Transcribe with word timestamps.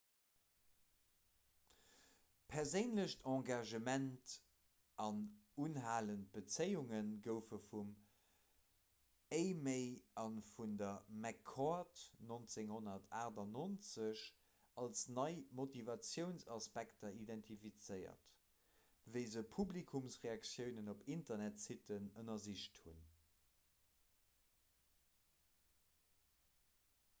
'perséinlecht 2.51 3.19
engagement' 3.33 4.31
an 5.07 5.19
'unhalend 5.65 6.23
bezéiunge' 6.37 7.19
goufe 7.27 7.59
vum 7.65 7.91
eighmey 9.39 9.85
a 10.21 10.23
vun 10.53 10.73
der 10.81 10.97
mccord 11.25 12.01
1998 12.31 14.23
als 14.85 15.03
nei 15.19 15.37
motivatiounsaspekter 15.61 17.13
identifizéiert 17.25 18.33
wéi 19.17 19.23
se 19.35 19.47
publikumsreaktiounen 19.57 20.93
op 20.95 21.07
internetsitten 21.19 22.13
ënnersicht 22.23 22.81
hunn 22.87 23.05